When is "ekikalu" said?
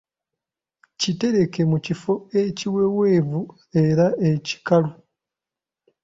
4.29-4.91